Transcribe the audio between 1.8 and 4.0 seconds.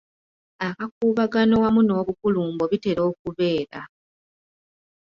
n’obugulumbo bitera okubeera.